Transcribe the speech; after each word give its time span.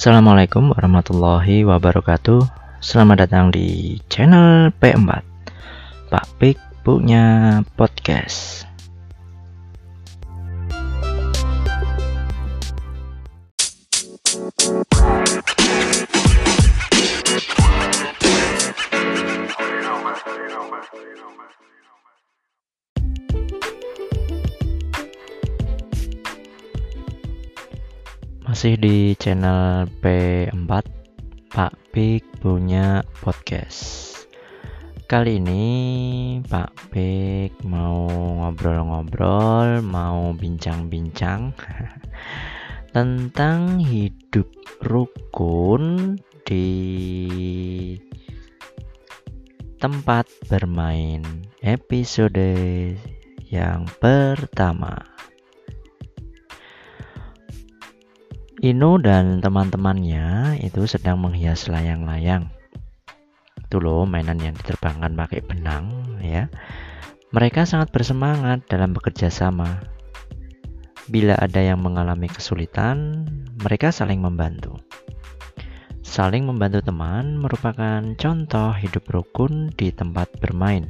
Assalamualaikum 0.00 0.72
warahmatullahi 0.72 1.60
wabarakatuh. 1.68 2.40
Selamat 2.80 3.28
datang 3.28 3.52
di 3.52 4.00
channel 4.08 4.72
P4 4.80 5.20
Pak 6.08 6.24
Pik 6.40 6.56
punya 6.80 7.60
podcast 7.76 8.64
Masih 28.50 28.74
di 28.82 29.14
channel 29.14 29.86
P4 30.02 30.82
Pak 31.54 31.70
Pik 31.94 32.42
punya 32.42 32.98
podcast. 33.22 34.10
Kali 35.06 35.38
ini 35.38 35.66
Pak 36.42 36.90
Pik 36.90 37.62
mau 37.62 38.10
ngobrol-ngobrol 38.10 39.86
Mau 39.86 40.34
bincang-bincang 40.34 41.54
Tentang 42.98 43.78
hidup 43.86 44.50
rukun 44.82 46.18
di 46.42 46.74
tempat 49.78 50.26
bermain 50.50 51.22
episode 51.62 52.98
yang 53.46 53.86
pertama 54.02 54.98
Ino 58.60 59.00
dan 59.00 59.40
teman-temannya 59.40 60.60
itu 60.60 60.84
sedang 60.84 61.16
menghias 61.24 61.64
layang-layang. 61.72 62.52
Itu 63.56 63.80
loh 63.80 64.04
mainan 64.04 64.36
yang 64.36 64.52
diterbangkan 64.52 65.16
pakai 65.16 65.40
benang 65.40 66.20
ya. 66.20 66.44
Mereka 67.32 67.64
sangat 67.64 67.88
bersemangat 67.88 68.68
dalam 68.68 68.92
bekerja 68.92 69.32
sama. 69.32 69.80
Bila 71.08 71.40
ada 71.40 71.56
yang 71.56 71.80
mengalami 71.80 72.28
kesulitan, 72.28 73.24
mereka 73.64 73.88
saling 73.88 74.20
membantu. 74.20 74.76
Saling 76.04 76.44
membantu 76.44 76.84
teman 76.84 77.40
merupakan 77.40 78.04
contoh 78.20 78.76
hidup 78.76 79.08
rukun 79.08 79.72
di 79.72 79.88
tempat 79.88 80.36
bermain. 80.36 80.84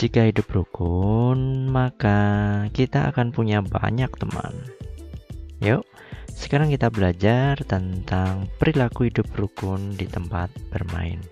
Jika 0.00 0.32
hidup 0.32 0.48
rukun, 0.48 1.68
maka 1.68 2.64
kita 2.72 3.12
akan 3.12 3.36
punya 3.36 3.60
banyak 3.60 4.08
teman. 4.16 4.56
Yuk, 5.60 5.88
sekarang 6.32 6.74
kita 6.74 6.90
belajar 6.90 7.60
tentang 7.62 8.50
perilaku 8.58 9.06
hidup 9.06 9.30
rukun 9.36 9.94
di 9.94 10.08
tempat 10.08 10.50
bermain. 10.72 11.22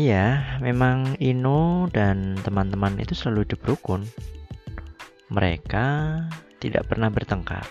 Iya, 0.00 0.56
memang 0.64 1.20
Ino 1.20 1.90
dan 1.92 2.40
teman-teman 2.40 2.96
itu 2.96 3.12
selalu 3.12 3.44
hidup 3.44 3.60
rukun. 3.68 4.08
Mereka 5.28 5.86
tidak 6.56 6.88
pernah 6.88 7.12
bertengkar. 7.12 7.68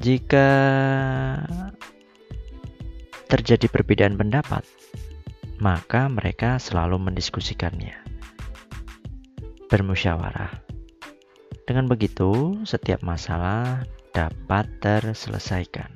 Jika 0.00 0.48
terjadi 3.28 3.66
perbedaan 3.68 4.16
pendapat, 4.16 4.64
maka 5.60 6.08
mereka 6.08 6.56
selalu 6.56 6.98
mendiskusikannya. 6.98 7.94
Bermusyawarah. 9.68 10.63
Dengan 11.64 11.88
begitu, 11.88 12.60
setiap 12.68 13.00
masalah 13.00 13.88
dapat 14.12 14.68
terselesaikan. 14.84 15.88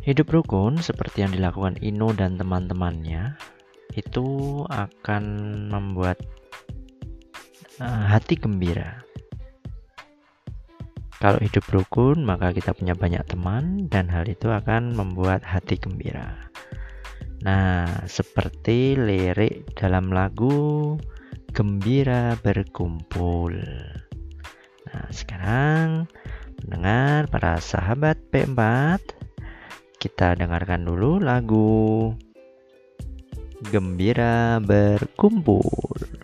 Hidup 0.00 0.30
rukun 0.32 0.78
seperti 0.78 1.26
yang 1.26 1.34
dilakukan 1.34 1.76
Ino 1.82 2.14
dan 2.14 2.38
teman-temannya 2.38 3.36
itu 3.98 4.62
akan 4.70 5.24
membuat 5.68 6.22
uh, 7.82 8.06
hati 8.06 8.38
gembira. 8.38 9.02
Kalau 11.20 11.36
hidup 11.42 11.68
rukun, 11.68 12.24
maka 12.24 12.54
kita 12.54 12.72
punya 12.72 12.96
banyak 12.96 13.20
teman 13.28 13.92
dan 13.92 14.08
hal 14.08 14.24
itu 14.24 14.48
akan 14.48 14.96
membuat 14.96 15.44
hati 15.44 15.76
gembira. 15.76 16.48
Nah, 17.44 18.08
seperti 18.08 18.96
lirik 18.96 19.76
dalam 19.76 20.08
lagu 20.08 20.96
gembira 21.50 22.38
berkumpul. 22.40 23.58
Nah, 24.90 25.06
sekarang 25.10 26.06
mendengar 26.62 27.26
para 27.30 27.58
sahabat 27.58 28.18
P4, 28.30 28.98
kita 29.98 30.38
dengarkan 30.38 30.86
dulu 30.86 31.20
lagu 31.20 32.14
Gembira 33.68 34.56
Berkumpul. 34.64 36.19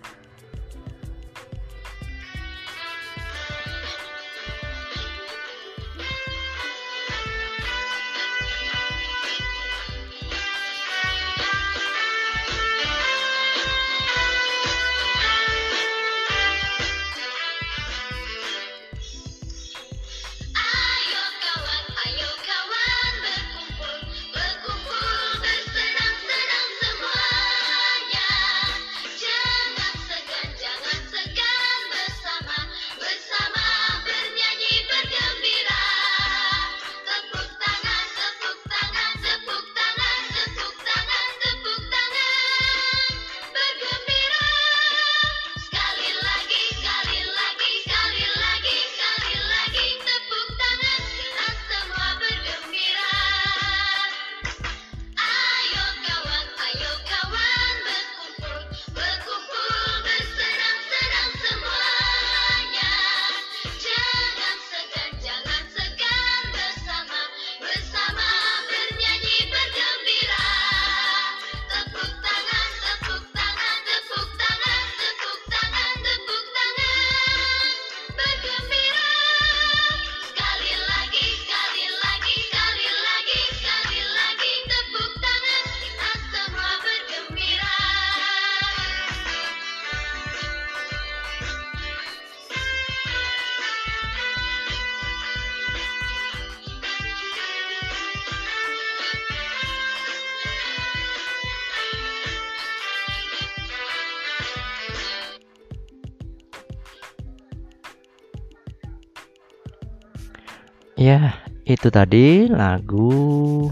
Ya, 110.97 111.45
itu 111.69 111.93
tadi 111.93 112.49
lagu 112.49 113.69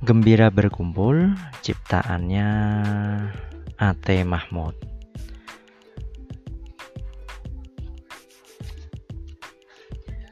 Gembira 0.00 0.48
Berkumpul 0.48 1.36
ciptaannya 1.60 2.48
Ate 3.76 4.24
Mahmud. 4.24 4.72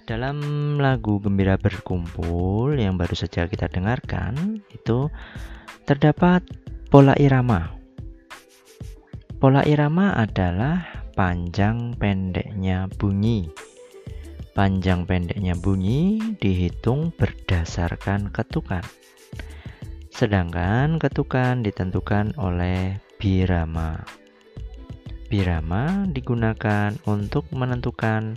Dalam 0.09 0.41
lagu 0.81 1.21
Gembira 1.21 1.61
Berkumpul 1.61 2.81
yang 2.81 2.97
baru 2.97 3.13
saja 3.13 3.45
kita 3.45 3.69
dengarkan 3.69 4.65
itu 4.73 5.13
terdapat 5.85 6.41
pola 6.89 7.13
irama. 7.21 7.69
Pola 9.37 9.61
irama 9.69 10.17
adalah 10.17 11.05
panjang 11.13 11.93
pendeknya 12.01 12.89
bunyi 12.97 13.53
Panjang 14.53 15.09
pendeknya 15.09 15.57
bunyi 15.57 16.21
dihitung 16.37 17.09
berdasarkan 17.17 18.29
ketukan. 18.29 18.85
Sedangkan 20.13 21.01
ketukan 21.01 21.65
ditentukan 21.65 22.37
oleh 22.37 23.01
birama. 23.17 24.05
Birama 25.33 26.05
digunakan 26.05 26.93
untuk 27.09 27.49
menentukan 27.49 28.37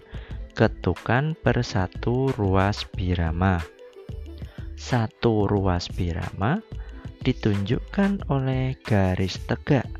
ketukan 0.55 1.35
per 1.35 1.59
satu 1.59 2.31
ruas 2.39 2.87
birama. 2.95 3.59
Satu 4.79 5.51
ruas 5.51 5.91
birama 5.91 6.63
ditunjukkan 7.27 8.31
oleh 8.31 8.79
garis 8.87 9.35
tegak 9.51 9.91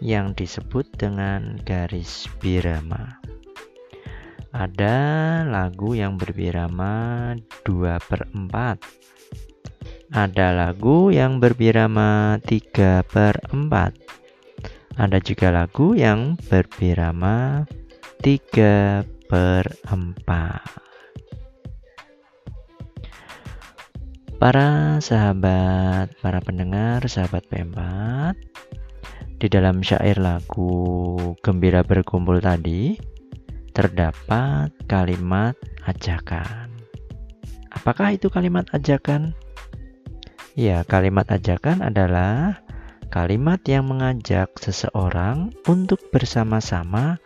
yang 0.00 0.32
disebut 0.32 0.88
dengan 0.96 1.60
garis 1.68 2.24
birama. 2.40 3.29
Ada 4.50 5.46
lagu 5.46 5.94
yang 5.94 6.18
berbirama 6.18 7.38
2 7.62 8.02
per 8.02 8.26
4. 8.34 8.82
Ada 10.10 10.50
lagu 10.50 11.14
yang 11.14 11.38
berbirama 11.38 12.34
3 12.42 13.06
per 13.06 13.38
4. 13.54 14.98
Ada 14.98 15.22
juga 15.22 15.54
lagu 15.54 15.94
yang 15.94 16.34
berbirama 16.50 17.62
3 18.18 19.06
per 19.30 19.70
4. 19.86 20.02
Para 24.34 24.98
sahabat, 24.98 26.10
para 26.18 26.42
pendengar, 26.42 27.06
sahabat 27.06 27.46
P4, 27.46 27.78
di 29.38 29.46
dalam 29.46 29.78
syair 29.86 30.18
lagu 30.18 31.14
Gembira 31.38 31.86
Berkumpul 31.86 32.42
tadi 32.42 32.98
terdapat 33.80 34.68
kalimat 34.84 35.56
ajakan. 35.88 36.68
Apakah 37.72 38.12
itu 38.12 38.28
kalimat 38.28 38.68
ajakan? 38.76 39.32
Ya, 40.52 40.84
kalimat 40.84 41.24
ajakan 41.32 41.80
adalah 41.80 42.60
kalimat 43.08 43.56
yang 43.64 43.88
mengajak 43.88 44.52
seseorang 44.60 45.56
untuk 45.64 45.96
bersama-sama 46.12 47.16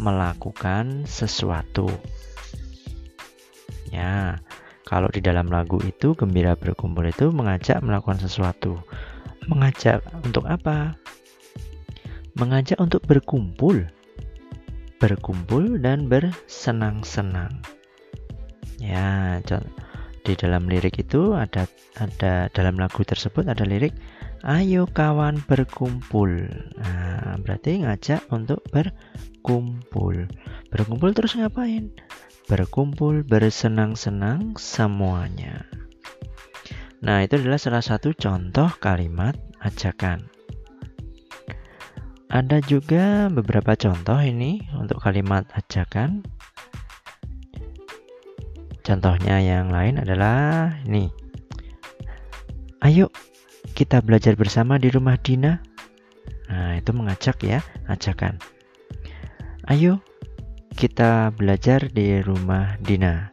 melakukan 0.00 1.04
sesuatu. 1.04 1.92
Ya, 3.92 4.40
kalau 4.88 5.12
di 5.12 5.20
dalam 5.20 5.52
lagu 5.52 5.76
itu 5.84 6.16
gembira 6.16 6.56
berkumpul 6.56 7.04
itu 7.04 7.28
mengajak 7.28 7.84
melakukan 7.84 8.16
sesuatu. 8.16 8.80
Mengajak 9.44 10.00
untuk 10.24 10.48
apa? 10.48 10.96
mengajak 12.38 12.78
untuk 12.78 13.02
berkumpul, 13.02 13.90
berkumpul 14.98 15.78
dan 15.78 16.10
bersenang-senang. 16.10 17.62
Ya, 18.78 19.38
di 20.28 20.34
dalam 20.36 20.68
lirik 20.68 21.00
itu 21.00 21.32
ada 21.32 21.64
ada 21.96 22.52
dalam 22.52 22.76
lagu 22.76 23.00
tersebut 23.00 23.48
ada 23.48 23.64
lirik 23.64 23.96
ayo 24.44 24.86
kawan 24.86 25.42
berkumpul. 25.48 26.30
Nah, 26.78 27.40
berarti 27.42 27.82
ngajak 27.82 28.28
untuk 28.30 28.62
berkumpul. 28.70 30.30
Berkumpul 30.70 31.10
terus 31.16 31.34
ngapain? 31.34 31.90
Berkumpul, 32.46 33.24
bersenang-senang 33.24 34.56
semuanya. 34.56 35.64
Nah, 37.04 37.22
itu 37.22 37.38
adalah 37.38 37.60
salah 37.60 37.84
satu 37.84 38.16
contoh 38.16 38.72
kalimat 38.80 39.36
ajakan. 39.62 40.37
Ada 42.28 42.60
juga 42.60 43.32
beberapa 43.32 43.72
contoh 43.72 44.20
ini 44.20 44.60
untuk 44.76 45.00
kalimat 45.00 45.48
ajakan. 45.56 46.20
Contohnya 48.84 49.40
yang 49.40 49.72
lain 49.72 49.96
adalah 49.96 50.76
ini. 50.84 51.08
Ayo 52.84 53.08
kita 53.72 54.04
belajar 54.04 54.36
bersama 54.36 54.76
di 54.76 54.92
rumah 54.92 55.16
Dina. 55.16 55.64
Nah, 56.52 56.76
itu 56.76 56.92
mengajak 56.92 57.40
ya, 57.40 57.64
ajakan. 57.88 58.36
Ayo 59.64 60.04
kita 60.76 61.32
belajar 61.32 61.88
di 61.88 62.20
rumah 62.20 62.76
Dina. 62.84 63.32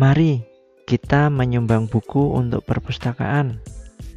Mari 0.00 0.42
kita 0.88 1.28
menyumbang 1.28 1.92
buku 1.92 2.34
untuk 2.34 2.64
perpustakaan. 2.64 3.73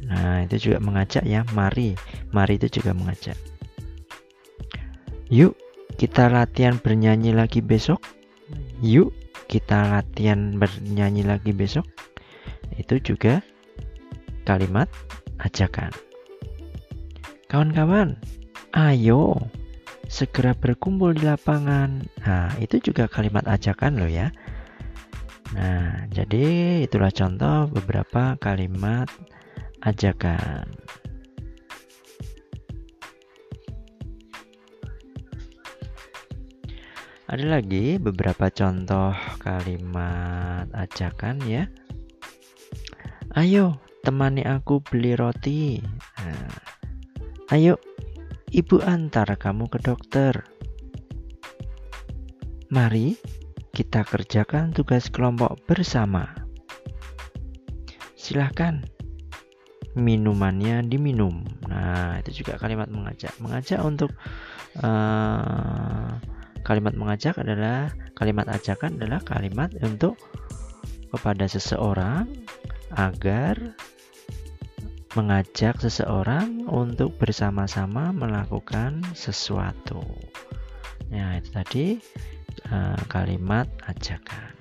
Nah, 0.08 0.48
itu 0.48 0.56
juga 0.70 0.78
mengajak 0.80 1.24
ya, 1.28 1.44
mari. 1.52 1.92
Mari 2.32 2.56
itu 2.56 2.80
juga 2.80 2.96
mengajak. 2.96 3.36
Yuk, 5.28 5.52
kita 6.00 6.32
latihan 6.32 6.80
bernyanyi 6.80 7.36
lagi 7.36 7.60
besok. 7.60 8.00
Yuk, 8.80 9.12
kita 9.52 9.84
latihan 9.92 10.56
bernyanyi 10.56 11.28
lagi 11.28 11.52
besok. 11.52 11.84
Itu 12.80 12.96
juga 13.04 13.44
kalimat 14.48 14.88
ajakan. 15.44 15.92
Kawan-kawan, 17.48 18.16
ayo 18.72 19.36
segera 20.08 20.56
berkumpul 20.56 21.12
di 21.12 21.28
lapangan. 21.28 22.08
Nah, 22.24 22.48
itu 22.56 22.80
juga 22.80 23.04
kalimat 23.04 23.44
ajakan 23.44 24.00
loh 24.00 24.08
ya. 24.08 24.32
Nah, 25.52 26.08
jadi 26.12 26.80
itulah 26.84 27.12
contoh 27.12 27.68
beberapa 27.72 28.36
kalimat 28.36 29.08
ajakan. 29.82 30.66
Ada 37.28 37.44
lagi 37.44 38.00
beberapa 38.00 38.48
contoh 38.48 39.12
kalimat 39.44 40.64
ajakan 40.72 41.44
ya. 41.44 41.68
Ayo, 43.36 43.76
temani 44.00 44.48
aku 44.48 44.80
beli 44.80 45.12
roti. 45.12 45.76
Nah, 46.24 46.56
ayo, 47.52 47.76
ibu 48.48 48.80
antar 48.80 49.28
kamu 49.36 49.68
ke 49.68 49.78
dokter. 49.84 50.40
Mari 52.72 53.20
kita 53.76 54.08
kerjakan 54.08 54.72
tugas 54.72 55.12
kelompok 55.12 55.60
bersama. 55.68 56.32
Silahkan 58.16 58.88
minumannya 59.98 60.86
diminum. 60.86 61.42
Nah, 61.66 62.22
itu 62.22 62.42
juga 62.42 62.56
kalimat 62.56 62.86
mengajak. 62.88 63.34
Mengajak 63.42 63.82
untuk 63.82 64.14
uh, 64.80 66.14
kalimat 66.62 66.94
mengajak 66.94 67.34
adalah 67.38 67.90
kalimat 68.14 68.46
ajakan 68.50 68.98
adalah 68.98 69.20
kalimat 69.22 69.70
untuk 69.82 70.18
kepada 71.10 71.48
seseorang 71.48 72.28
agar 72.94 73.76
mengajak 75.16 75.80
seseorang 75.80 76.68
untuk 76.68 77.16
bersama-sama 77.16 78.12
melakukan 78.12 79.00
sesuatu. 79.16 80.04
Nah, 81.08 81.40
itu 81.40 81.48
tadi 81.50 81.86
uh, 82.68 83.00
kalimat 83.08 83.66
ajakan. 83.88 84.57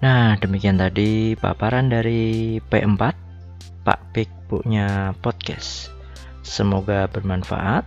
Nah, 0.00 0.32
demikian 0.40 0.80
tadi 0.80 1.36
paparan 1.36 1.92
dari 1.92 2.56
P4 2.56 3.12
Pak 3.84 4.00
Pik 4.16 4.48
punya 4.48 5.12
podcast. 5.20 5.92
Semoga 6.40 7.04
bermanfaat. 7.04 7.84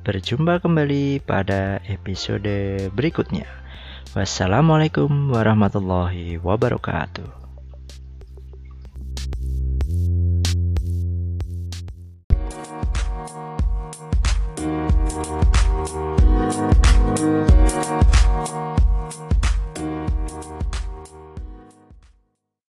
Berjumpa 0.00 0.64
kembali 0.64 1.20
pada 1.20 1.76
episode 1.84 2.88
berikutnya. 2.96 3.44
Wassalamualaikum 4.16 5.28
warahmatullahi 5.28 6.40
wabarakatuh. 6.40 7.41